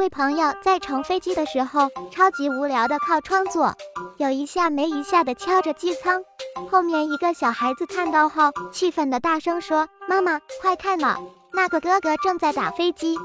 [0.00, 3.74] 一位朋友在乘飞机的时候，超级无聊的靠窗坐，
[4.16, 6.22] 有一下没一下的敲着机舱。
[6.70, 11.18] 后面一个小孩子看到后，气愤的大声说：“妈妈，快看呐，
[11.52, 13.18] 那个哥哥正在打飞机！”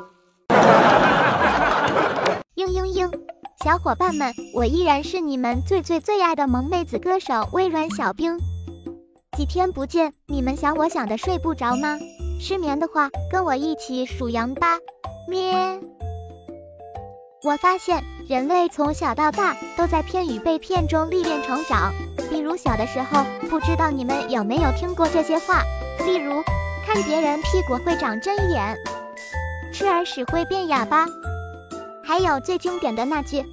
[2.58, 3.10] 嘤嘤嘤，
[3.64, 8.38] 小伙伴们，我依然是你们最最最爱的萌妹子歌手微软小冰。
[9.38, 11.98] 几天不见，你们想我想的睡不着吗？
[12.42, 14.78] 失眠的话，跟我一起数羊吧，
[15.30, 15.80] 咩。
[17.46, 21.94] 我发现人类从小到大都在骗与被骗中历练成长。
[22.28, 25.62] 比如小的时候，不知道你们有没有听过这些话，
[26.08, 26.42] 例如
[26.88, 28.76] 看别人屁股会长针眼，
[29.72, 31.06] 吃耳屎会变哑巴，
[32.04, 33.46] 还有最经典的那句，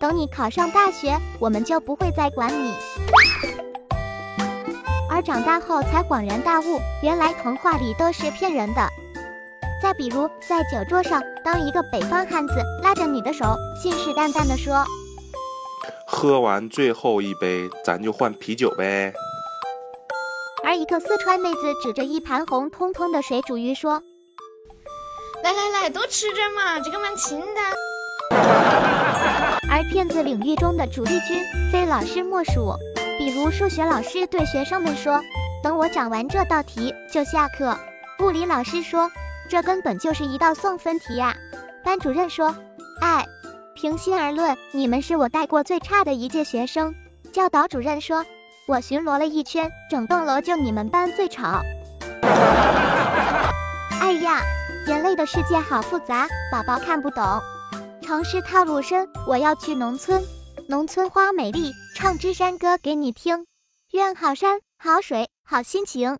[0.00, 2.74] 等你考上大学，我们就不会再管你。
[5.08, 8.90] 而长大后才恍然大悟，原来童话里都是骗人的。
[9.82, 14.82] 再比如，在酒桌上，当一个北方汉子拉着你的手，信誓旦旦地说
[16.08, 19.12] ：“喝完最后一杯，咱就换啤酒呗。”
[20.64, 24.02] 而一个四川妹子指着一盘红彤彤的水煮鱼说
[25.44, 27.74] ：“来来来，多吃点嘛，这个蛮清淡。”
[29.70, 31.38] 而骗子领域中的主力军
[31.70, 32.74] 非老师莫属，
[33.18, 35.20] 比如数学老师对学生们说
[35.62, 37.76] ：“等我讲完这道题就下课。”
[38.24, 39.10] 物理老师说。
[39.48, 41.36] 这根本就是一道送分题呀！
[41.84, 42.54] 班主任说
[43.00, 43.26] ：“哎，
[43.74, 46.94] 平心而论，你们是我带过最差的一届学生。”
[47.32, 48.24] 教导主任说
[48.66, 51.62] ：“我巡逻了一圈，整栋楼就你们班最吵。”
[54.00, 54.42] 哎呀，
[54.86, 57.22] 人类的世界好复杂，宝宝看不懂。
[58.02, 60.22] 城市套路深，我要去农村。
[60.68, 63.46] 农村花美丽，唱支山歌给你听。
[63.92, 66.18] 愿好山好水好心情。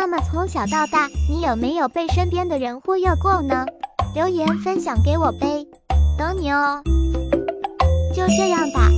[0.00, 3.66] 那么从小到大，你有没有被身边的人忽悠过呢？
[4.14, 5.66] 留言分享给我呗，
[6.16, 6.80] 等你哦。
[8.14, 8.88] 就这样吧，